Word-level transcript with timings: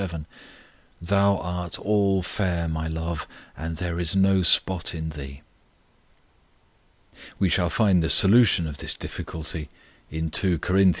7: 0.01 0.25
Thou 0.99 1.37
art 1.37 1.77
all 1.77 2.23
fair, 2.23 2.67
My 2.67 2.87
love; 2.87 3.27
And 3.55 3.77
there 3.77 3.99
is 3.99 4.15
no 4.15 4.41
spot 4.41 4.95
in 4.95 5.09
thee. 5.11 5.43
We 7.37 7.49
shall 7.49 7.69
find 7.69 8.01
the 8.03 8.09
solution 8.09 8.65
of 8.65 8.79
this 8.79 8.95
difficulty 8.95 9.69
in 10.09 10.31
2 10.31 10.57
Cor. 10.57 10.77
iii. 10.79 10.89